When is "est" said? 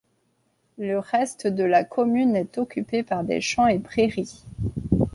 2.35-2.57